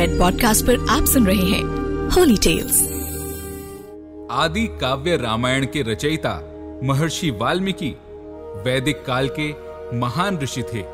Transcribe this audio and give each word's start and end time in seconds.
Red 0.00 0.18
podcast 0.18 0.66
पर 0.66 0.86
आप 0.90 1.04
सुन 1.04 1.26
रहे 1.26 1.46
हैं 1.46 1.62
होली 2.08 2.36
टेल्स 2.36 2.82
आदि 4.30 4.66
काव्य 4.80 5.16
रामायण 5.16 5.66
के 5.66 5.82
रचयिता 5.82 6.32
महर्षि 6.84 7.30
वाल्मीकि 7.30 7.88
वैदिक 8.64 9.04
काल 9.04 9.28
के 9.38 9.48
महान 9.98 10.38
ऋषि 10.38 10.62
थे। 10.62 10.84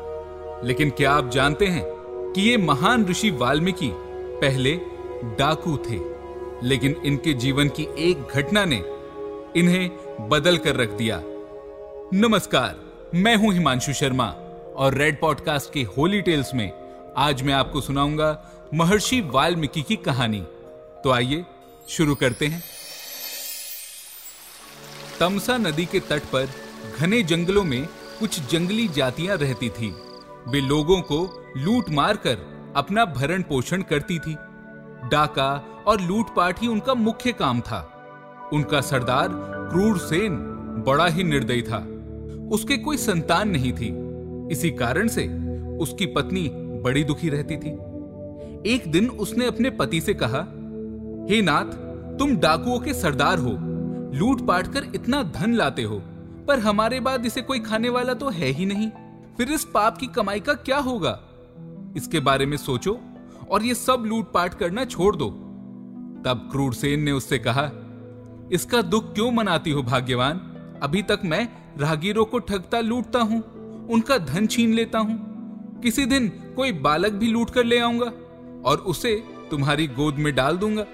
लेकिन 0.67 0.89
क्या 0.89 1.11
आप 1.11 1.29
जानते 1.29 1.65
हैं 1.65 1.83
कि 2.33 2.41
ये 2.41 2.57
महान 2.57 3.05
ऋषि 3.05 3.29
वाल्मीकि 3.31 3.91
पहले 4.41 4.75
डाकू 5.23 5.77
थे, 5.77 5.99
लेकिन 6.67 6.95
इनके 7.05 7.33
जीवन 7.33 7.69
की 7.69 7.87
एक 7.99 8.27
घटना 8.35 8.65
ने 8.65 8.83
इन्हें 9.55 9.89
बदल 10.29 10.57
कर 10.57 10.75
रख 10.75 10.89
दिया। 10.89 11.21
नमस्कार, 12.13 12.75
मैं 13.15 13.35
हूँ 13.35 13.53
हिमांशु 13.53 13.93
शर्मा 13.93 14.27
और 14.75 14.93
रेड 14.93 15.19
पॉडकास्ट 15.19 15.73
के 15.73 15.83
होली 15.97 16.21
टेल्स 16.21 16.53
में 16.55 16.86
आज 17.19 17.41
मैं 17.41 17.53
आपको 17.53 17.81
सुनाऊँगा 17.81 18.51
महर्षि 18.73 19.21
वाल्मीकि 19.21 19.81
की 19.81 19.95
कहानी। 19.95 20.41
तो 21.03 21.11
आइए, 21.11 21.45
शुरू 21.89 22.15
करते 22.15 22.47
हैं। 22.47 22.63
तमसा 25.19 25.57
नदी 25.57 25.85
के 25.85 25.99
तट 25.99 26.23
पर 26.23 26.49
घने 26.99 27.23
जंगलों 27.23 27.63
में 27.63 27.87
कुछ 28.19 28.51
जंगली 28.51 28.87
जातियाँ 28.87 29.37
रहती 29.37 29.69
थी। 29.69 29.95
वे 30.47 30.61
लोगों 30.61 31.01
को 31.01 31.43
लूट 31.57 31.89
मार 31.89 32.17
कर 32.17 32.37
अपना 32.75 33.05
भरण 33.05 33.41
पोषण 33.41 33.81
करती 33.81 34.19
थी। 34.19 34.33
डाका 35.09 35.83
और 35.87 36.01
लूटपाट 36.01 36.61
ही 36.61 36.67
उनका 36.67 36.93
मुख्य 36.93 37.31
काम 37.31 37.61
था। 37.61 37.81
उनका 38.53 38.81
सरदार 38.81 39.29
क्रूर 39.73 39.97
सेन 39.97 40.37
बड़ा 40.87 41.07
ही 41.07 41.23
निर्दयी 41.23 41.61
था। 41.61 41.77
उसके 42.51 42.77
कोई 42.77 42.97
संतान 42.97 43.49
नहीं 43.49 43.73
थी। 43.73 43.89
इसी 44.51 44.71
कारण 44.71 45.07
से 45.07 45.27
उसकी 45.77 46.05
पत्नी 46.05 46.66
बड़ी 46.81 47.03
दुखी 47.03 47.29
रहती 47.29 47.57
थी। 47.57 47.69
एक 48.65 48.91
दिन 48.91 49.09
उसने 49.09 49.45
अपने 49.45 49.69
पति 49.69 50.01
से 50.01 50.13
कहा, 50.13 50.39
हे 51.29 51.41
नाथ, 51.41 51.71
तुम 52.19 52.35
डाकुओं 52.37 52.79
के 52.79 52.93
सरदार 52.93 53.39
हो। 53.39 53.51
लूट 54.13 54.45
पाट 54.47 54.67
कर 54.67 54.91
इतना 54.95 55.21
धन 55.31 55.53
लाते 55.53 55.83
हो, 55.83 55.99
पर 56.47 56.59
हमारे 56.59 56.99
बाद 56.99 57.25
इसे 57.25 57.41
कोई 57.41 57.59
खाने 57.59 57.89
वाला 57.89 58.13
तो 58.13 58.29
है 58.29 58.47
ही 58.47 58.65
नहीं। 58.65 58.89
फिर 59.37 59.51
इस 59.51 59.65
पाप 59.65 59.97
की 59.97 60.07
कमाई 60.07 60.39
का 60.39 60.53
क्या 60.53 60.77
होगा? 60.79 61.19
इसके 61.95 62.19
बारे 62.19 62.45
में 62.45 62.57
सोचो 62.57 62.97
और 63.49 63.63
ये 63.63 63.73
सब 63.75 64.03
लूट 64.05 64.31
पाट 64.33 64.53
करना 64.53 64.85
छोड़ 64.85 65.15
दो। 65.15 65.29
तब 66.25 66.47
क्रूरसेन 66.51 67.03
ने 67.03 67.11
उससे 67.11 67.39
कहा, 67.39 67.69
इसका 68.51 68.81
दुख 68.81 69.13
क्यों 69.13 69.31
मनाती 69.31 69.71
हो 69.71 69.83
भाग्यवान? 69.83 70.37
अभी 70.83 71.01
तक 71.01 71.21
मैं 71.25 71.47
राहगीरों 71.79 72.25
को 72.25 72.39
ठगता 72.39 72.79
लूटता 72.79 73.19
हूँ, 73.19 73.41
उनका 73.87 74.17
धन 74.17 74.47
छीन 74.47 74.73
लेता 74.73 74.99
हूँ। 74.99 75.36
किसी 75.83 76.05
दिन 76.05 76.27
कोई 76.55 76.71
बालक 76.71 77.11
भी 77.11 77.27
लूट 77.27 77.49
कर 77.49 77.63
ले 77.63 77.79
आऊँगा 77.79 78.05
और 78.69 78.77
उसे 78.77 79.23
तुम्हारी 79.51 79.87
गोद 79.87 80.15
में 80.15 80.35
डाल 80.35 80.57
दूँगा। 80.57 80.85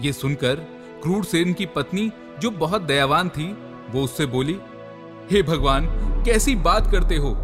ये 0.00 0.12
सुनकर 0.12 0.54
क्रूरसेन 1.02 1.52
की 1.52 1.66
पत्नी, 1.66 2.12
जो 2.38 2.50
बहुत 2.50 2.82
दयावान 2.82 3.28
थी, 3.28 3.52
वो 3.90 4.02
उससे 4.02 4.26
बोली, 4.26 4.58
हे 5.30 5.42
भगवान, 5.42 5.86
कैसी 6.24 6.54
बात 6.54 6.90
करते 6.90 7.16
हो? 7.16 7.36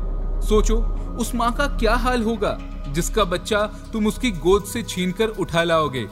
सोचो, 0.49 0.77
उस 1.21 1.35
माँ 1.35 1.53
का 1.53 1.67
क्या 1.67 1.95
हाल 1.95 2.23
होगा, 2.23 2.59
जिसका 2.89 3.25
बच्चा 3.25 3.67
तुम 3.93 4.07
उसकी 4.07 4.31
गोद 4.31 4.65
से 4.65 4.83
छीनकर 4.83 5.29
उठा 5.29 5.63
लाओगे? 5.63 6.05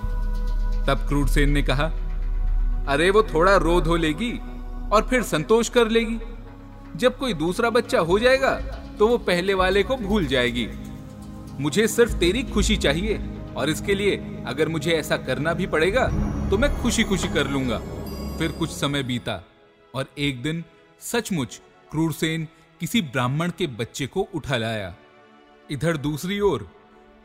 तब 0.86 1.04
क्रूरसेन 1.08 1.50
ने 1.50 1.62
कहा, 1.62 1.84
अरे, 2.88 3.10
वो 3.10 3.22
थोड़ा 3.22 3.56
रो 3.56 3.80
धो 3.80 3.96
लेगी 3.96 4.40
और 4.92 5.06
फिर 5.10 5.22
संतोष 5.22 5.68
कर 5.68 5.88
लेगी। 5.88 6.18
जब 6.96 7.18
कोई 7.18 7.34
दूसरा 7.34 7.70
बच्चा 7.70 8.00
हो 8.00 8.18
जाएगा 8.18 8.77
तो 8.98 9.08
वो 9.08 9.18
पहले 9.18 9.54
वाले 9.54 9.82
को 9.82 9.96
भूल 9.96 10.26
जाएगी। 10.26 10.66
मुझे 11.60 11.86
सिर्फ़ 11.88 12.16
तेरी 12.18 12.42
खुशी 12.44 12.76
चाहिए, 12.76 13.18
और 13.56 13.70
इसके 13.70 13.94
लिए 13.94 14.16
अगर 14.46 14.68
मुझे 14.68 14.92
ऐसा 14.92 15.16
करना 15.18 15.52
भी 15.54 15.66
पड़ेगा 15.66 16.06
तो 16.50 16.58
मैं 16.58 16.70
खुशी 16.82 17.04
खुशी 17.04 17.28
कर 17.28 17.46
लूँगा। 17.46 17.78
फिर 18.38 18.52
कुछ 18.52 18.70
समय 18.70 19.02
बीता, 19.02 19.42
और 19.94 20.06
एक 20.18 20.42
दिन 20.42 20.64
सचमुच 21.02 21.60
क्रूरसेन 21.90 22.46
किसी 22.80 23.00
ब्राह्मण 23.02 23.50
के 23.58 23.66
बच्चे 23.66 24.06
को 24.06 24.26
उठा 24.34 24.56
लाया। 24.56 24.94
इधर 25.70 25.96
दूसरी 25.96 26.40
ओर, 26.40 26.68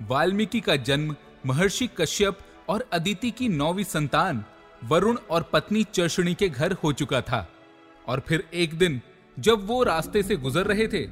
वाल्मीकि 0.01 0.59
का 0.59 0.75
जन्म 0.77 1.15
महर्षि 1.45 1.89
कश्यप 1.97 2.39
और 2.69 2.85
अदिति 2.93 3.31
की 3.31 3.47
नौवीं 3.49 3.83
संतान 3.83 4.43
वरुण 4.81 5.17
और 5.31 5.49
पत्नी 5.53 5.83
चर्षणी 5.93 6.33
के 6.33 6.49
घर 6.49 6.71
हो 6.73 6.91
चुका 6.93 7.21
था। 7.21 7.47
और 8.07 8.19
फिर 8.27 8.43
एक 8.53 8.73
दिन, 8.73 9.01
जब 9.37 9.67
वो 9.67 9.83
रास्ते 9.83 10.23
से 10.23 10.35
गुजर 10.37 10.65
रहे 10.65 10.87
थे 10.87 11.05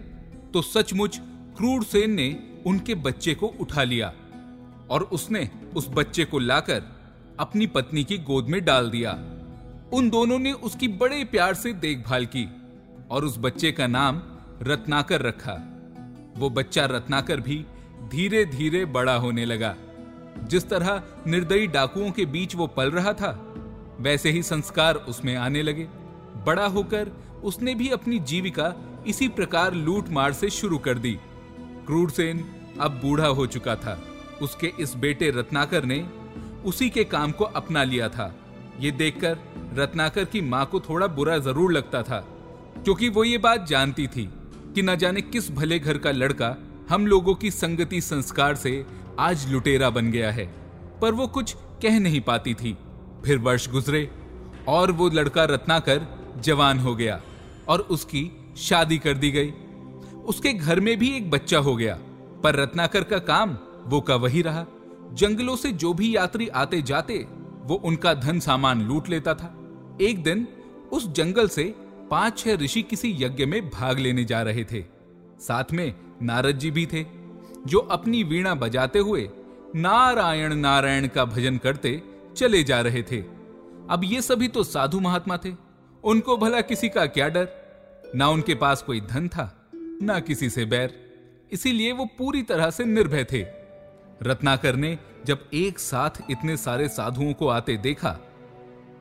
तो 0.54 0.62
सचमुच 0.62 1.22
क्रूर 1.58 1.84
सेन 1.84 2.12
ने 2.12 2.40
उनके 2.66 2.96
बच्चे 2.96 3.34
को 3.34 3.48
उठा 3.48 3.84
लिया 3.84 4.14
और 4.90 5.04
उसने 5.04 5.50
उस 5.76 5.88
बच्चे 5.90 6.26
को 6.26 6.40
लाकर 6.40 6.84
अपनी 7.40 7.68
पत्नी 7.68 8.04
की 8.04 8.18
गोद 8.18 8.46
में 8.46 8.66
डाल 8.66 8.90
दिया। 8.90 9.12
उन 9.94 10.10
दोनों 10.10 10.40
ने 10.40 10.52
उसकी 10.52 10.88
बड़े 10.88 11.24
प्यार 11.24 11.54
से 11.54 11.74
देखभाल 11.74 12.26
की 12.26 12.50
और 13.12 13.26
उस 13.26 13.38
बच्चे 13.38 13.72
का 13.72 13.88
नाम 13.88 14.22
रत्नाकर 14.62 15.22
रखा। 15.22 15.54
वो 16.38 16.50
बच्चा 16.50 16.86
रत्नाकर 16.86 17.42
भी 17.42 17.66
धीरे 18.10 18.46
धीरे 18.46 18.86
बड़ा 18.86 19.16
होने 19.16 19.46
लगा। 19.46 19.76
जिस 20.44 20.70
तरह 20.70 21.04
निर्दयी 21.28 21.68
डाकुओं 21.68 22.12
के 22.12 22.26
बीच 22.26 22.56
वो 22.56 22.68
पल 22.68 22.92
रहा 22.92 23.14
था, 23.14 23.56
वैसे 24.00 24.32
ही 24.32 24.44
संस्कार 24.44 24.96
उसमें 24.96 25.36
आने 25.36 25.64
लगे। 25.64 25.84
बड़ा 26.46 26.66
होकर 26.66 27.12
उसने 27.44 27.76
भी 27.76 27.90
अपनी 27.90 28.20
जीविका 28.20 28.91
इसी 29.08 29.28
प्रकार 29.30 29.74
लूट 29.74 30.10
मार 30.10 30.34
से 30.34 30.50
शुरू 30.50 30.78
कर 30.78 30.98
दी। 30.98 31.12
क्रूरसेन 31.88 32.44
अब 32.80 33.00
बूढ़ा 33.04 33.28
हो 33.28 33.46
चुका 33.48 33.76
था। 33.76 34.00
उसके 34.42 34.72
इस 34.80 34.96
बेटे 34.96 35.30
रत्नाकर 35.30 35.86
ने 35.86 36.06
उसी 36.66 36.90
के 36.90 37.04
काम 37.06 37.32
को 37.32 37.44
अपना 37.46 37.84
लिया 37.84 38.10
था। 38.10 38.34
ये 38.80 38.92
देखकर 38.92 39.38
रत्नाकर 39.74 40.26
की 40.26 40.42
माँ 40.42 40.66
को 40.66 40.80
थोड़ा 40.80 41.08
बुरा 41.10 41.38
ज़रूर 41.40 41.72
लगता 41.72 42.02
था, 42.04 42.20
क्योंकि 42.84 43.10
वो 43.10 43.24
ये 43.24 43.38
बात 43.38 43.68
जानती 43.68 44.08
थी 44.08 44.30
कि 44.76 44.82
न 44.82 44.96
जाने 44.96 45.22
किस 45.22 45.52
भले 45.52 45.80
घर 45.80 45.98
का 45.98 46.12
लड़का 46.12 46.56
हम 46.90 47.08
लोगों 47.08 47.36
की 47.36 47.52
संगति 47.52 48.02
संस्कार 48.02 48.56
से 48.56 48.86
आज 49.20 49.52
लुटेरा 49.52 49.90
बन 49.90 50.12
गया 50.12 50.32
है। 50.32 50.46
पर 51.02 51.14
वो 51.14 51.28
कुछ 51.30 51.56
कह 51.82 52.00
नहीं 52.00 52.22
पाती 52.22 52.54
थी। 52.54 52.78
फिर 53.26 53.38
वर्ष 53.40 53.70
गुजरे 53.70 54.10
और 54.68 54.92
वो 54.92 55.10
लड़का 55.10 55.44
रत्नाकर 55.46 56.08
जवान 56.38 56.80
हो 56.80 56.96
गया 56.96 57.22
और 57.68 57.80
उसकी 57.92 58.24
शादी 58.58 58.98
कर 58.98 59.14
दी 59.14 59.32
गई। 59.32 59.52
उसके 60.26 60.54
घर 60.54 60.80
में 60.80 60.98
भी 60.98 61.16
एक 61.18 61.30
बच्चा 61.32 61.60
हो 61.60 61.76
गया, 61.76 61.98
पर 62.44 62.56
रत्नाकर 62.56 63.04
का 63.04 63.18
काम 63.20 63.58
वो 63.86 64.02
का 64.02 64.16
वही 64.16 64.42
रहा। 64.42 64.66
जंगलों 65.14 65.56
से 65.56 65.72
जो 65.72 65.94
भी 65.94 66.16
यात्री 66.16 66.48
आते 66.48 66.82
जाते, 66.82 67.26
वो 67.64 67.76
उनका 67.76 68.14
धन 68.14 68.40
सामान 68.40 68.82
लूट 68.82 69.10
लेता 69.10 69.34
था। 69.34 69.54
एक 70.02 70.24
दिन 70.24 70.48
उस 70.92 71.08
जंगल 71.08 71.48
से 71.48 71.64
पाँच 72.12 72.38
छह 72.40 72.56
ऋषि 72.56 72.82
किसी 72.82 73.16
यज्ञ 73.20 73.46
में 73.46 73.70
भाग 73.70 74.00
लेने 74.00 74.24
जा 74.24 74.42
रहे 74.42 74.64
थे। 74.64 74.84
साथ 75.40 75.72
में 75.74 75.94
नारद 76.22 76.58
जी 76.58 76.72
भी 76.72 76.86
थे, 76.86 77.06
जो 77.68 77.80
अपनी 77.80 78.24
वीणा 78.24 78.56
बजाते 78.56 79.00
हुए 79.00 79.30
नारायण 79.76 80.56
नारायण 80.56 81.08
का 81.08 81.26
भजन 81.26 81.58
करते 81.58 82.02
चले 82.38 82.64
जा 82.64 82.82
रहे 82.82 83.04
थे। 83.04 83.22
अब 83.90 84.02
ये 84.04 84.22
सभी 84.22 84.48
तो 84.48 84.64
साधु 84.64 85.00
महात्मा 85.00 85.38
थे, 85.38 85.54
उनको 86.04 86.38
भला 86.38 86.62
किसी 86.62 86.90
का 86.90 87.06
क्या 87.06 87.28
डर? 87.30 87.61
ना 88.16 88.28
उनके 88.30 88.56
पास 88.56 88.82
कोई 88.82 89.02
धन 89.02 89.28
था, 89.28 89.52
ना 90.02 90.20
किसी 90.20 90.50
से 90.50 90.66
बैर। 90.66 90.94
इसीलिए 91.52 91.92
वो 91.92 92.06
पूरी 92.18 92.42
तरह 92.44 92.70
से 92.70 92.86
निर्भय 92.86 93.24
थे। 93.24 93.42
रत्नाकर 94.22 94.76
ने 94.76 94.98
जब 95.26 95.50
एक 95.54 95.80
साथ 95.80 96.22
इतने 96.32 96.58
सारे 96.58 96.88
साधुओं 96.90 97.34
को 97.34 97.48
आते 97.50 97.78
देखा 97.78 98.12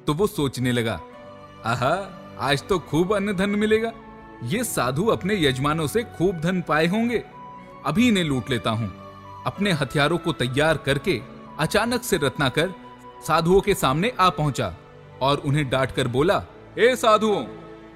तो 0.07 0.15
वो 0.15 0.27
सोचने 0.27 0.73
लगा, 0.73 1.01
आहा, 1.65 1.95
आज 2.41 2.63
तो 2.69 2.79
खूब 2.81 3.15
अन्न 3.17 3.33
धन 3.37 3.51
मिलेगा। 3.51 3.93
ये 4.45 4.63
साधु 4.65 5.07
अपने 5.07 5.35
यजमानों 5.37 5.87
से 5.87 6.03
खूब 6.17 6.41
धन 6.41 6.61
पाए 6.63 6.87
होंगे। 6.87 7.23
अभी 7.87 8.09
इन्हें 8.09 8.25
लूट 8.25 8.51
लेता 8.51 8.71
हूँ। 8.71 8.89
अपने 9.47 9.73
हथियारों 9.73 10.19
को 10.19 10.33
तैयार 10.33 10.77
करके 10.77 11.21
अचानक 11.59 12.03
से 12.03 12.17
रत्नाकर 12.17 12.75
साधुओं 13.27 13.61
के 13.61 13.75
सामने 13.75 14.13
आ 14.21 14.29
पहुँचा 14.31 14.75
और 15.23 15.39
उन्हें 15.39 15.69
डांट 15.71 15.93
कर 15.93 16.09
बोला, 16.09 16.43
ए 16.79 16.95
साधुओं 16.97 17.45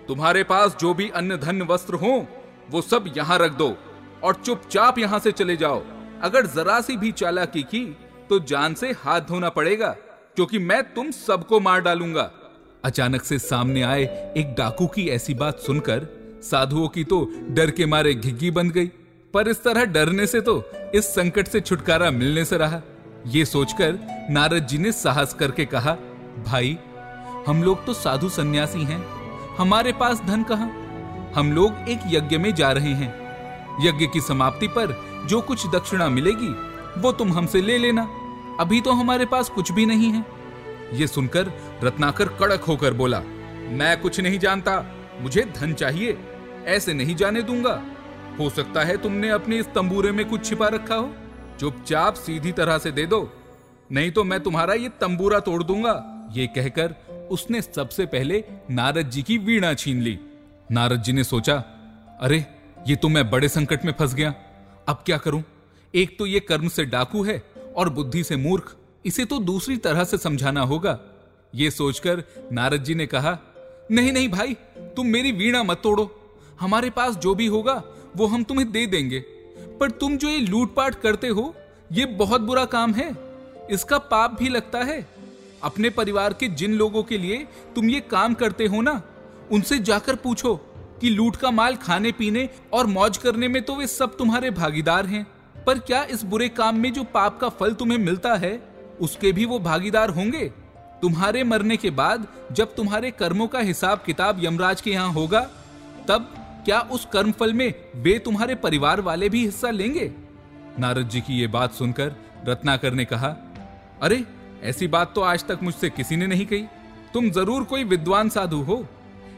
तुम्हारे 0.08 0.42
पास 0.44 0.76
जो 0.80 0.92
भी 0.94 1.08
अन्य 1.10 1.36
धन 1.36 1.62
वस्त्र 1.62 1.94
हो, 1.94 2.26
वो 2.70 2.80
सब 2.82 3.12
यहाँ 3.16 3.38
रख 3.38 3.52
दो 3.52 3.74
और 4.22 4.34
चुपचाप 4.36 4.98
यहाँ 4.98 5.18
से 5.18 5.32
चले 5.32 5.56
जाओ। 5.56 5.82
अगर 6.22 6.46
जरा 6.46 6.80
सी 6.80 6.96
भी 6.96 7.12
चालाकी 7.12 7.62
की 7.64 7.84
तो 8.30 8.38
जान 8.40 8.74
से 8.74 8.90
हाथ 8.94 9.20
धोना 9.20 9.48
पड़ेगा, 9.50 9.88
क्योंकि 10.36 10.58
मैं 10.60 10.82
तुम 10.94 11.10
सबको 11.10 11.60
मार 11.60 11.80
डालूँगा। 11.80 12.30
अचानक 12.84 13.22
से 13.22 13.38
सामने 13.38 13.82
आए 13.82 14.02
एक 14.36 14.54
डाकू 14.58 14.86
की 14.86 15.08
ऐसी 15.08 15.34
बात 15.34 15.58
सुनकर 15.60 16.06
साधुओं 16.44 16.88
की 16.88 17.04
तो 17.04 17.24
डर 17.50 17.70
के 17.70 17.86
मारे 17.86 18.14
घिग्गी 18.14 18.50
बन 18.50 18.70
गई, 18.70 18.86
पर 19.34 19.48
इस 19.48 19.62
तरह 19.64 19.84
डरने 19.86 20.26
से 20.26 20.40
तो 20.40 20.62
इस 20.94 21.14
संकट 21.14 21.48
से 21.48 21.60
छुटकारा 21.60 22.10
मिलने 22.10 22.44
से 22.44 22.56
रहा। 22.56 22.80
ये 23.26 23.44
सोचकर 23.44 23.98
नारद 24.30 24.66
जी 24.66 24.78
ने 24.78 24.92
साहस 24.92 25.34
करके 25.34 25.64
कहा, 25.66 25.96
भाई, 26.46 26.78
हम 27.46 27.62
लोग 27.62 27.84
तो 27.86 27.94
साधु 27.94 28.28
सन्यासी 28.30 28.82
हैं 28.82 29.00
हमारे 29.58 29.92
पास 29.92 30.20
धन 30.20 30.42
कहा? 30.42 30.64
हम 31.40 31.52
लोग 31.52 31.88
एक 31.88 32.00
यज्ञ 32.06 32.38
में 32.38 32.54
जा 32.54 32.72
रहे 32.72 32.92
हैं। 32.92 33.24
यज्ञ 33.80 34.06
की 34.06 34.20
समाप्ति 34.20 34.68
पर 34.68 35.14
जो 35.26 35.40
कुछ 35.40 35.66
दक्षिणा 35.66 36.08
मिलेगी, 36.08 36.48
वो 37.00 37.12
तुम 37.12 37.32
हमसे 37.32 37.62
ले 37.62 37.78
लेना। 37.78 38.02
अभी 38.60 38.80
तो 38.80 38.92
हमारे 38.92 39.26
पास 39.26 39.48
कुछ 39.48 39.72
भी 39.72 39.86
नहीं 39.86 40.10
है। 40.10 40.24
ये 40.92 41.06
सुनकर 41.06 41.52
रत्नाकर 41.82 42.28
कड़क 42.28 42.60
होकर 42.60 42.94
बोला, 42.94 43.20
मैं 43.68 44.00
कुछ 44.00 44.20
नहीं 44.20 44.38
जानता। 44.38 44.84
मुझे 45.20 45.42
धन 45.42 45.74
चाहिए। 45.74 46.18
ऐसे 46.64 46.94
नहीं 46.94 47.16
जाने 47.16 47.42
दूँगा। 47.42 47.82
हो 48.40 48.50
सकता 48.50 48.80
है 48.80 48.96
तुमने 48.96 49.28
अपने 49.28 49.58
इस 49.58 49.66
तंबूरे 49.66 50.12
में 50.12 50.28
कुछ 50.28 50.44
छिपा 50.44 50.68
रखा 50.68 50.94
हो। 50.94 51.14
चुपचाप 51.60 52.14
सीधी 52.14 52.52
तरह 52.52 52.78
से 52.78 52.92
दे 52.92 53.06
दो। 53.06 53.32
नहीं 53.92 54.10
तो 54.10 54.24
मैं 54.24 54.40
तुम्हारा 54.40 54.74
ये 54.74 54.88
तंबूरा 54.88 55.40
तोड़ 55.40 55.64
दूँगा। 55.64 56.10
ये 56.34 56.46
कहकर 56.46 56.94
उसने 57.30 57.62
सबसे 57.62 58.06
पहले 58.06 58.44
नारद 58.70 59.10
जी 59.10 59.22
की 59.22 59.38
वीणा 59.38 59.74
छीन 59.74 60.02
ली। 60.02 60.18
नारद 60.72 61.02
जी 61.02 61.12
ने 61.12 61.24
सोचा, 61.24 61.54
अरे, 62.20 62.44
ये 62.88 62.96
तो 62.96 63.08
मैं 63.08 63.30
बड़े 63.30 63.48
संकट 63.48 63.84
में 63.84 63.92
फंस 63.98 64.14
गया। 64.14 64.34
अब 64.88 65.02
क्या 65.06 65.18
करूँ? 65.18 65.44
एक 65.94 66.18
तो 66.18 66.26
ये 66.26 66.40
कर्म 66.40 66.68
से 66.68 66.84
डाकू 66.84 67.22
है 67.22 67.42
और 67.76 67.88
बुद्धि 67.88 68.24
से 68.24 68.36
मूर्ख, 68.36 68.76
इसे 69.06 69.24
तो 69.24 69.38
दूसरी 69.38 69.76
तरह 69.76 70.04
से 70.04 70.18
समझाना 70.18 70.60
होगा। 70.60 71.00
ये 71.54 71.70
सोचकर 71.70 72.24
नारद 72.52 72.84
जी 72.84 72.94
ने 72.94 73.06
कहा, 73.06 73.38
नहीं 73.90 74.12
नहीं 74.12 74.28
भाई, 74.28 74.54
तुम 74.78 75.06
मेरी 75.06 75.32
वीणा 75.32 75.62
मत 75.62 75.80
तोड़ो। 75.82 76.36
हमारे 76.60 76.90
पास 76.90 77.16
जो 77.16 77.34
भी 77.34 77.46
होगा, 77.46 77.82
वो 78.16 78.26
हम 78.26 78.44
तुम्हें 78.44 78.72
दे 78.72 78.86
देंगे। 78.86 79.20
पर 79.80 79.90
तुम 79.90 80.16
जो 80.16 80.28
ये 80.28 80.38
लूटपाट 80.38 80.94
करते 80.94 81.28
हो, 81.28 81.54
ये 81.92 82.06
बहुत 82.06 82.40
बुरा 82.40 82.64
काम 82.64 82.92
है। 82.94 83.16
इसका 83.70 83.98
पाप 83.98 84.38
भी 84.38 84.48
लगता 84.48 84.78
है 84.78 85.13
अपने 85.64 85.90
परिवार 85.90 86.32
के 86.32 86.48
जिन 86.50 86.74
लोगों 86.74 87.02
के 87.02 87.18
लिए 87.18 87.36
तुम 87.74 87.88
ये 87.90 88.00
काम 88.00 88.34
करते 88.34 88.66
हो 88.66 88.80
ना, 88.80 89.00
उनसे 89.52 89.78
जाकर 89.80 90.14
पूछो 90.16 90.54
कि 91.00 91.10
लूट 91.10 91.36
का 91.36 91.50
माल 91.50 91.76
खाने 91.76 92.12
पीने 92.12 92.48
और 92.72 92.86
मौज 92.86 93.16
करने 93.18 93.48
में 93.48 93.62
तो 93.62 93.74
वे 93.74 93.86
सब 93.86 94.16
तुम्हारे 94.16 94.50
भागीदार 94.52 95.06
हैं। 95.06 95.26
पर 95.66 95.78
क्या 95.78 96.02
इस 96.04 96.22
बुरे 96.24 96.48
काम 96.50 96.76
में 96.76 96.92
जो 96.92 97.04
पाप 97.04 97.38
का 97.40 97.48
फल 97.50 97.72
तुम्हें 97.74 97.98
मिलता 97.98 98.34
है, 98.34 98.60
उसके 99.00 99.32
भी 99.32 99.44
वो 99.44 99.58
भागीदार 99.60 100.10
होंगे? 100.10 100.48
तुम्हारे 101.02 101.42
मरने 101.44 101.76
के 101.76 101.90
बाद 101.92 102.26
जब 102.52 102.74
तुम्हारे 102.74 103.10
कर्मों 103.10 103.46
का 103.46 103.58
हिसाब 103.60 104.02
किताब 104.06 104.44
यमराज 104.44 104.80
के 104.80 104.90
यहाँ 104.90 105.12
होगा, 105.12 105.40
तब 106.08 106.34
क्या 106.64 106.78
उस 106.92 107.06
कर्म 107.12 107.32
फल 107.32 107.52
में 107.52 107.72
वे 107.96 108.18
तुम्हारे 108.18 108.54
परिवार 108.56 109.00
वाले 109.00 109.28
भी 109.28 109.44
हिस्सा 109.44 109.70
लेंगे? 109.70 110.10
नारद 110.78 111.08
जी 111.08 111.20
की 111.20 111.38
ये 111.40 111.46
बात 111.46 111.72
सुनकर 111.72 112.14
रत्नाकर 112.48 112.92
ने 112.92 113.04
कहा, 113.04 113.28
अरे 114.02 114.24
ऐसी 114.64 114.86
बात 114.86 115.14
तो 115.14 115.20
आज 115.20 115.44
तक 115.44 115.58
मुझसे 115.62 115.88
किसी 115.90 116.16
ने 116.16 116.26
नहीं 116.26 116.46
कही। 116.46 116.64
तुम 117.14 117.30
ज़रूर 117.30 117.64
कोई 117.64 117.84
विद्वान 117.84 118.28
साधु 118.28 118.60
हो, 118.62 118.84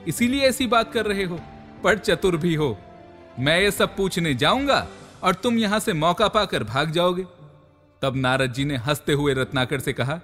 इसीलिए 0.08 0.43
ऐसी 0.43 0.67
बात 0.67 0.93
कर 0.93 1.06
रहे 1.06 1.25
हो। 1.25 1.38
पर 1.84 1.99
चतुर 1.99 2.37
भी 2.37 2.55
हो। 2.55 2.76
मैं 3.38 3.58
ये 3.61 3.70
सब 3.70 3.96
पूछने 3.96 4.34
जाऊँगा 4.34 4.87
और 5.23 5.34
तुम 5.34 5.58
यहाँ 5.58 5.78
से 5.81 5.93
मौका 5.93 6.28
पाकर 6.28 6.64
भाग 6.64 6.90
जाओगे। 6.90 7.25
तब 8.02 8.17
नारद 8.17 8.52
जी 8.52 8.64
ने 8.64 8.76
हँसते 8.76 9.12
हुए 9.12 9.34
रत्नाकर 9.34 9.81
से 9.81 9.93
कहा, 9.93 10.20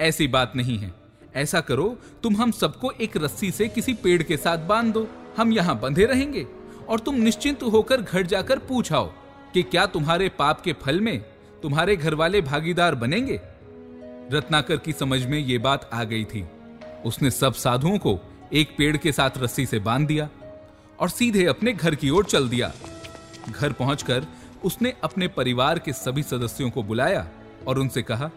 ऐसी 0.00 0.26
बात 0.28 0.56
नहीं 0.56 0.78
है। 0.78 0.92
ऐसा 1.34 1.60
करो, 1.60 1.96
तुम 2.22 2.36
हम 2.36 2.50
सबको 2.52 2.90
एक 2.92 3.16
रस्सी 3.16 3.50
से 3.50 3.68
किसी 3.68 3.94
पेड़ 3.94 4.22
के 4.22 4.36
साथ 4.36 4.66
बाँध 4.66 4.92
दो। 4.94 5.06
हम 5.36 5.52
यहाँ 5.52 5.78
बंधे 5.80 6.04
रहेंगे 6.04 6.46
और 6.88 7.00
तुम 7.00 7.14
निश्चिंत 7.16 7.62
होकर 7.62 8.00
घर 8.00 8.26
जाकर 8.26 8.58
पूछाओ 8.58 9.10
कि 9.54 9.62
क्या 9.62 9.86
तुम्हारे 9.86 10.28
पाप 10.28 10.60
के 10.60 10.72
फल 10.72 11.00
में 11.00 11.18
तुम्हारे 11.62 11.96
घर 11.96 12.14
वाले 12.14 12.40
भागीदार 12.42 12.94
बनेंगे? 12.94 13.40
रत्नाकर 14.30 14.76
की 14.76 14.92
समझ 14.92 15.24
में 15.26 15.38
यह 15.38 15.58
बात 15.58 15.88
आ 15.92 16.02
गई 16.04 16.24
थी। 16.24 16.44
उसने 17.04 17.30
सब 17.30 17.54
साधुओं 17.54 17.98
को 17.98 18.18
एक 18.52 18.74
पेड़ 18.78 18.96
के 18.96 19.12
साथ 19.12 19.38
रस्सी 19.38 19.66
से 19.66 19.78
बाँध 19.78 20.06
दिया 20.06 20.28
और 20.98 21.08
सीधे 21.08 21.44
अपने 21.46 21.72
घर 21.72 21.94
की 21.94 22.10
ओर 22.10 22.24
चल 22.24 22.48
दिया। 22.48 22.72
घर 23.50 23.72
पहुंचकर 23.72 24.26
उसने 24.64 24.94
अपने 25.04 25.28
परिवार 25.28 25.78
के 25.78 25.92
सभी 25.92 26.22
सदस्यों 26.22 26.70
को 26.70 26.82
बुलाया 26.82 27.26
और 27.68 27.78
उनसे 27.78 28.02
कहा, 28.02 28.30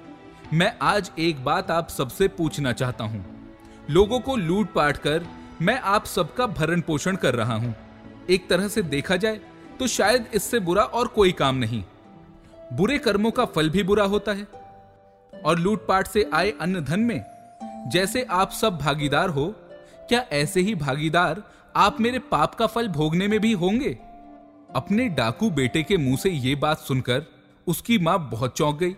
मैं 0.53 0.73
आज 0.81 1.11
एक 1.19 1.43
बात 1.43 1.71
आप 1.71 1.89
सबसे 1.89 2.27
पूछना 2.27 2.71
चाहता 2.73 3.03
हूँ। 3.03 3.25
लोगों 3.89 4.19
को 4.19 4.35
लूट 4.35 4.73
पाट 4.73 4.97
कर 4.97 5.25
मैं 5.61 5.79
आप 5.79 6.05
सबका 6.05 6.47
भरण 6.47 6.81
पोषण 6.81 7.15
कर 7.15 7.35
रहा 7.35 7.55
हूँ। 7.55 7.75
एक 8.29 8.47
तरह 8.49 8.67
से 8.67 8.81
देखा 8.83 9.15
जाए 9.15 9.39
तो 9.79 9.87
शायद 9.87 10.25
इससे 10.33 10.59
बुरा 10.59 10.83
और 10.83 11.07
कोई 11.07 11.31
काम 11.31 11.55
नहीं। 11.55 11.83
बुरे 12.73 12.97
कर्मों 12.97 13.31
का 13.31 13.45
फल 13.45 13.69
भी 13.69 13.83
बुरा 13.83 14.03
होता 14.05 14.31
है। 14.31 14.47
और 15.45 15.59
लूटपाट 15.59 16.07
से 16.07 16.29
आए 16.33 16.53
अन्न 16.61 16.83
धन 16.83 16.99
में। 16.99 17.89
जैसे 17.91 18.23
आप 18.23 18.51
सब 18.51 18.77
भागीदार 18.77 19.29
हो, 19.29 19.45
क्या 20.09 20.19
ऐसे 20.31 20.61
ही 20.61 20.75
भागीदार 20.75 21.43
आप 21.75 21.99
मेरे 22.01 22.19
पाप 22.19 22.55
का 22.55 22.67
फल 22.67 22.87
भोगने 22.87 23.27
में 23.27 23.39
भी 23.39 23.51
होंगे? 23.51 23.97
अपने 24.75 25.07
डाकू 25.09 25.49
बेटे 25.49 25.83
के 25.83 25.97
मुँह 25.97 26.17
से 26.17 26.29
यह 26.29 26.55
बात 26.55 26.79
सुनकर 26.79 27.25
उसकी 27.67 27.97
माँ 27.97 28.17
बहुत 28.31 28.57
चौंक 28.57 28.79
गई। 28.79 28.95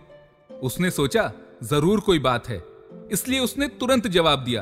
उसने 0.61 0.91
सोचा, 0.91 1.31
ज़रूर 1.63 1.99
कोई 1.99 2.19
बात 2.19 2.47
है। 2.49 2.61
इसलिए 3.11 3.39
उसने 3.39 3.67
तुरंत 3.67 4.07
जवाब 4.07 4.43
दिया, 4.43 4.61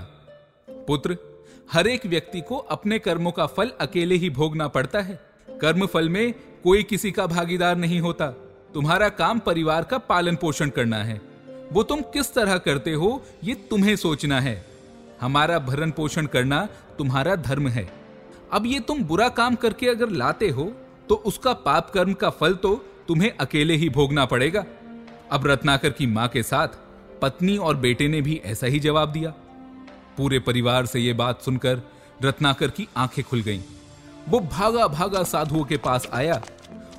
पुत्र, 0.68 1.18
हर 1.72 1.88
एक 1.88 2.06
व्यक्ति 2.06 2.42
को 2.42 2.58
अपने 2.58 3.00
कर्मों 3.00 3.32
का 3.32 3.46
फल 3.46 3.72
अकेले 3.82 4.16
ही 4.16 4.30
भोगना 4.30 4.68
पड़ता 4.68 5.02
है। 5.02 5.20
कर्म 5.62 5.86
फल 5.86 6.10
में 6.10 6.34
कोई 6.64 6.84
किसी 6.84 7.12
का 7.12 7.28
भागीदार 7.28 7.76
नहीं 7.76 8.00
होता। 8.00 8.28
तुम्हारा 8.74 9.10
काम 9.10 9.40
परिवार 9.40 9.84
का 9.84 9.98
पालन 9.98 10.36
पोषण 10.36 10.70
करना 10.70 10.98
है। 10.98 11.22
वो 11.72 11.84
तुम 11.84 12.02
किस 12.14 12.34
तरह 12.34 12.58
करते 12.58 12.94
हो, 12.94 13.22
ये 13.44 13.54
तुम्हें 13.70 13.96
सोचना 13.96 14.40
है। 14.42 14.66
हमारा 15.22 15.60
भरण 15.60 15.92
पोषण 15.92 16.26
करना 16.26 16.68
तुम्हारा 16.98 17.36
धर्म 17.36 17.68
है। 17.68 17.88
अब 18.54 18.66
ये 18.66 18.80
तुम 18.80 19.04
बुरा 19.04 19.28
काम 19.32 19.56
करके 19.56 19.88
अगर 19.90 20.10
लाते 20.12 20.50
हो 20.50 20.72
तो 21.10 21.16
उसका 21.26 21.54
पाप 21.54 21.90
कर्म 21.90 22.14
का 22.14 22.30
फल 22.30 22.54
तो 22.54 22.76
तुम्हें 23.08 23.32
अकेले 23.38 23.76
ही 23.76 23.90
भोगना 23.90 24.26
पड़ेगा। 24.26 24.64
अब 25.32 25.48
रत्नाकर 25.48 25.90
की 25.90 26.06
माँ 26.08 26.28
के 26.28 26.44
साथ 26.44 26.78
पत्नी 27.22 27.58
और 27.58 27.76
बेटे 27.78 28.08
ने 28.08 28.22
भी 28.22 28.42
ऐसा 28.46 28.68
ही 28.68 28.80
जवाब 28.80 29.12
दिया। 29.12 29.30
पूरे 30.18 30.40
परिवार 30.40 30.86
से 30.86 31.00
यह 31.00 31.14
बात 31.14 31.42
सुनकर 31.42 31.82
रत्नाकर 32.24 32.70
की 32.70 32.88
आँखें 32.98 33.24
खुल 33.24 33.42
गईं। 33.42 33.62
वो 34.30 34.40
भागा 34.42 34.88
भागा 34.88 35.24
साधुओं 35.24 35.64
के 35.64 35.78
पास 35.78 36.08
आया 36.14 36.42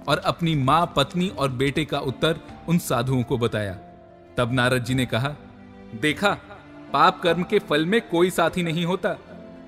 और 0.08 0.19
अपनी 0.19 0.55
माँ, 0.55 0.93
पत्नी 0.96 1.28
और 1.28 1.50
बेटे 1.52 1.84
का 1.84 1.99
उत्तर 2.00 2.40
उन 2.69 2.78
साधुओं 2.78 3.22
को 3.22 3.38
बताया। 3.38 3.78
तब 4.36 4.52
नारद 4.52 4.84
जी 4.84 4.94
ने 4.94 5.06
कहा, 5.06 5.34
देखा, 6.00 6.31
पाप 6.92 7.20
कर्म 7.22 7.42
के 7.42 7.58
फल 7.58 7.86
में 7.86 8.00
कोई 8.08 8.31
साथी 8.31 8.62
नहीं 8.62 8.84
होता, 8.84 9.16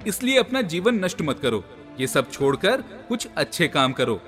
इसलिए 0.06 0.38
अपना 0.38 0.62
जीवन 0.62 1.04
नष्ट 1.04 1.22
मत 1.22 1.38
करो, 1.38 1.64
ये 2.00 2.06
सब 2.06 2.30
छोड़कर 2.30 2.82
कुछ 3.08 3.28
अच्छे 3.36 3.68
काम 3.68 3.92
करो। 3.92 4.20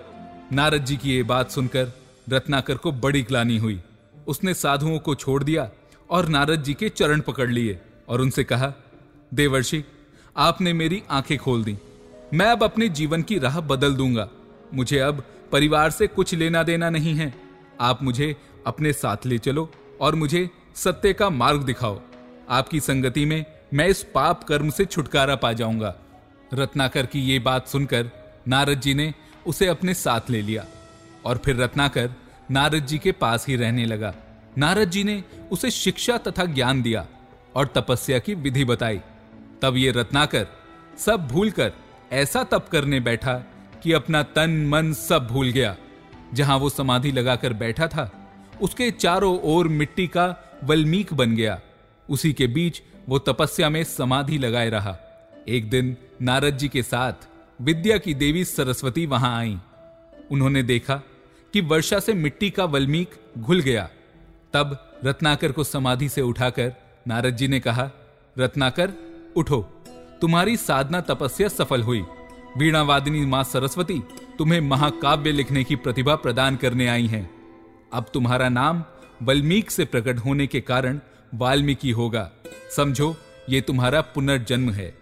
नारद 0.52 0.84
जी 0.84 0.96
की 0.96 1.10
ये 1.10 1.22
बात 1.22 1.50
सुनकर 1.50 1.92
रत्नाकर 2.28 2.76
को 2.76 2.92
बड़ी 2.92 3.22
ग्लानी 3.22 3.58
हुई। 3.58 3.80
उसने 4.28 4.54
साधुओं 4.54 4.98
को 4.98 5.14
छोड़ 5.14 5.42
दिया 5.44 5.70
और 6.10 6.28
नारद 6.28 6.62
जी 6.62 6.74
के 6.74 6.88
चरण 6.88 7.20
पकड़ 7.20 7.48
लिए 7.50 7.80
और 8.08 8.20
उनसे 8.20 8.44
कहा, 8.44 8.72
देवर्षि, 9.34 9.84
आपने 10.36 10.72
मेरी 10.72 11.02
आँखें 11.10 11.36
खोल 11.38 11.64
दी। 11.64 11.76
मैं 12.34 12.46
अब 12.46 12.64
अपने 12.64 12.88
जीवन 12.88 13.22
की 13.22 13.38
राह 13.38 13.60
बदल 13.60 13.94
दूँगा। 13.94 14.28
मुझे 14.74 14.98
अब 14.98 15.22
परिवार 15.52 15.90
से 15.90 16.06
कुछ 16.06 16.34
लेना 16.34 16.62
देना 16.62 16.90
नहीं 16.90 17.14
है। 17.14 17.32
आप 17.80 18.02
मुझे 18.02 18.36
अपने 18.66 18.92
साथ 18.92 19.26
ले 19.26 19.38
चलो। 19.38 19.70
और 20.00 20.14
मुझे 20.14 20.48
सत्य 20.76 21.12
का 21.12 21.30
मार्ग 21.30 21.62
दिखाओ। 21.62 22.00
आपकी 22.50 22.80
संगति 22.80 23.24
में 23.24 23.44
मैं 23.74 23.86
इस 23.88 24.02
पाप 24.14 24.44
कर्म 24.44 24.70
से 24.70 24.84
छुटकारा 24.84 25.36
पा 25.36 25.52
जाऊँगा। 25.52 25.94
रत्नाकर 26.54 27.06
की 27.06 27.20
ये 27.20 27.38
बात 27.38 27.66
सुनकर 27.68 28.10
नारद 28.48 28.80
जी 28.80 28.94
ने 28.94 29.12
उसे 29.46 29.66
अपने 29.66 29.94
साथ 29.94 30.30
ले 30.30 30.42
लिया 30.42 30.64
और 31.24 31.36
फिर 31.36 31.56
रत्नाकर 31.56 32.10
नारद 32.50 32.86
जी 32.86 32.98
के 32.98 33.12
पास 33.12 33.46
ही 33.48 33.56
रहने 33.56 33.84
लगा। 33.84 34.14
नारद 34.58 34.90
जी 34.90 35.02
ने 35.04 35.22
उसे 35.52 35.70
शिक्षा 35.70 36.16
तथा 36.18 36.44
ज्ञान 36.44 36.82
दिया 36.82 37.06
और 37.56 37.66
तपस्या 37.66 38.18
की 38.18 38.34
विधि 38.34 38.64
बताई। 38.64 39.00
तब 39.62 39.76
ये 39.76 39.90
रत्नाकर 39.90 40.46
सब 40.98 41.26
भूलकर 41.28 41.72
ऐसा 42.12 42.42
तप 42.44 42.68
करने 42.72 43.00
बैठा 43.00 43.34
कि 43.82 43.92
अपना 43.92 44.22
तन 44.22 44.50
मन 44.66 44.92
सब 44.92 45.26
भूल 45.26 45.50
गया, 45.50 45.76
जहाँ 46.34 46.56
वो 46.58 46.70
समाधि 46.70 47.12
लगाकर 47.12 47.52
बैठा 47.52 47.86
था। 47.86 48.10
उसके 48.62 48.90
चारों 48.90 49.40
ओर 49.40 49.68
मिट्टी 49.68 50.06
का 50.06 50.58
वल्मीक 50.64 51.14
बन 51.14 51.36
गया। 51.36 51.60
उसी 52.10 52.32
के 52.32 52.46
बीच 52.46 52.82
वो 53.08 53.18
तपस्या 53.18 53.70
में 53.70 53.84
समाधि 53.84 54.38
लगाए 54.38 54.70
रहा। 54.70 54.98
एक 55.48 55.70
दिन 55.70 55.96
नारद 56.22 56.56
जी 56.56 56.68
के 56.68 56.82
साथ 56.82 57.12
विद्या 57.60 57.98
की 57.98 58.14
देवी 58.14 58.44
सरस्वती 58.44 59.06
वहाँ 59.06 59.38
आई। 59.38 59.58
उन्होंने 60.30 60.62
देखा 60.62 60.94
कि 61.52 61.60
वर्षा 61.60 62.00
से 62.00 62.12
मिट्टी 62.12 62.50
का 62.50 62.64
वल्मीक 62.64 63.10
घुल 63.38 63.60
गया। 63.60 63.88
तब 64.52 64.98
रत्नाकर 65.04 65.52
को 65.52 65.64
समाधि 65.64 66.08
से 66.08 66.20
उठाकर 66.20 66.72
नारद 67.08 67.36
जी 67.36 67.48
ने 67.48 67.60
कहा, 67.60 67.90
रत्नाकर, 68.38 68.92
उठो। 69.36 69.62
तुम्हारी 70.20 70.56
साधना 70.56 71.00
तपस्या 71.00 71.48
सफल 71.48 71.82
हुई। 71.82 72.04
वीणावादिनी 72.58 73.26
माँ 73.26 73.44
सरस्वती 73.44 74.02
तुम्हें 74.38 74.60
महाकाव्य 74.60 75.32
लिखने 75.32 75.64
की 75.64 75.76
प्रतिभा 75.76 76.14
प्रदान 76.14 76.56
करने 76.56 76.88
आई 76.88 77.06
हैं। 77.06 77.37
अब 77.92 78.06
तुम्हारा 78.14 78.48
नाम 78.48 78.84
वल्मीक 79.22 79.70
से 79.70 79.84
प्रकट 79.84 80.18
होने 80.18 80.46
के 80.46 80.60
कारण 80.60 81.00
वाल्मीकि 81.34 81.90
होगा। 81.90 82.30
समझो, 82.76 83.16
ये 83.50 83.60
तुम्हारा 83.60 84.00
पुनर्जन्म 84.00 84.70
है। 84.70 84.98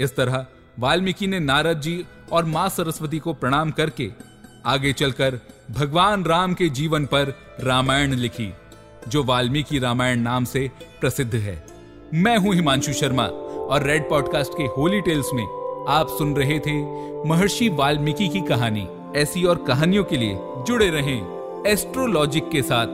इस 0.00 0.16
तरह 0.16 0.46
वाल्मीकि 0.78 1.26
ने 1.26 1.38
नारद 1.38 1.80
जी 1.80 2.06
और 2.32 2.44
माँ 2.44 2.68
सरस्वती 2.68 3.18
को 3.18 3.32
प्रणाम 3.32 3.70
करके 3.70 4.10
आगे 4.66 4.92
चलकर 4.92 5.40
भगवान 5.70 6.24
राम 6.24 6.54
के 6.54 6.68
जीवन 6.68 7.06
पर 7.06 7.34
रामायण 7.60 8.14
लिखी, 8.14 8.52
जो 9.08 9.24
वाल्मीकि 9.24 9.78
रामायण 9.78 10.20
नाम 10.20 10.44
से 10.44 10.70
प्रसिद्ध 11.00 11.34
है। 11.34 11.66
मैं 12.14 12.36
हूँ 12.36 12.54
हिमांशु 12.54 12.92
शर्मा 12.92 13.24
और 13.24 13.82
रेड 13.82 14.08
पॉडकास्ट 14.08 14.52
के 14.52 14.62
होली 14.62 15.00
टेल्स 15.00 15.26
में 15.34 15.44
आप 15.88 16.08
सुन 16.08 16.36
रहे 16.36 16.58
थे 16.58 16.82
महर्षि 17.28 17.68
वाल्मीकि 17.68 18.28
की 18.28 18.40
कहानी। 18.40 18.88
ऐसी 19.16 19.44
और 19.44 19.64
कहानियों 19.64 20.04
के 20.04 20.16
लिए 20.16 20.34
जुड़े 20.38 20.90
रहें। 20.90 21.39
एस्ट्रोलॉजिक 21.66 22.48
के 22.50 22.62
साथ 22.62 22.86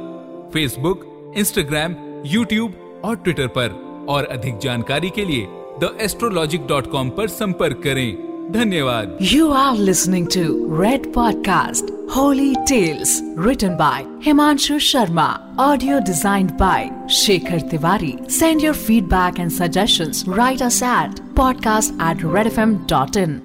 फेसबुक 0.53 1.35
इंस्टाग्राम 1.37 1.95
यूट्यूब 2.27 3.03
और 3.05 3.17
ट्विटर 3.17 3.47
पर। 3.47 3.87
और 4.09 4.25
अधिक 4.25 4.59
जानकारी 4.59 5.11
के 5.11 5.25
लिए 5.25 5.47
द 5.81 5.99
एस्ट्रोलॉजिक 6.01 6.67
डॉट 6.67 6.91
कॉम 6.91 7.11
संपर्क 7.21 7.81
करें। 7.85 8.27
धन्यवाद। 8.53 9.19
You 9.23 9.51
are 9.51 9.77
listening 9.77 10.27
to 10.27 10.43
Red 10.83 11.13
podcast 11.13 11.85
holy 12.17 12.55
tales 12.55 13.21
return 13.39 13.77
by 13.77 14.05
Himanshu 14.23 14.79
Sharma 14.79 15.57
audio 15.61 15.99
design 15.99 16.47
by 16.47 16.91
Shekhar 17.11 17.61
Tiwari 17.61 18.15
send 18.31 18.65
your 18.65 18.75
feedback 18.75 19.41
and 19.41 19.51
suggestion 19.51 20.33
write 20.33 20.63
at 20.63 21.35
podcast 21.37 21.95
at 21.95 22.25
Red 22.25 22.47
F 22.47 22.61
M 22.61 22.77
dot 22.77 23.17
in 23.17 23.41